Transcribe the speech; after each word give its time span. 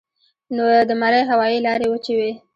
نو 0.55 0.63
د 0.89 0.91
مرۍ 1.01 1.21
هوائي 1.31 1.57
لارې 1.65 1.87
وچې 1.91 2.13
وي 2.17 2.31